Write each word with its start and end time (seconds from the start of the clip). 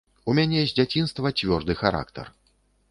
У 0.31 0.33
мяне 0.39 0.63
з 0.71 0.77
дзяцінства 0.79 1.33
цвёрды 1.39 1.73
характар. 1.85 2.25